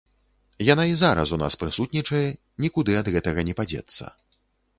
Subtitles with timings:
[0.67, 2.23] Яна і зараз у нас прысутнічае,
[2.67, 4.03] нікуды ад гэтага не падзецца.